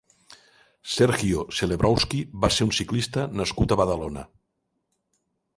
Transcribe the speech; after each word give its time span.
Sergio 0.93 1.43
Celebrowski 1.57 2.23
va 2.45 2.51
ser 2.57 2.69
un 2.71 2.73
ciclista 2.81 3.29
nascut 3.43 3.77
a 3.77 3.81
Badalona. 3.83 4.29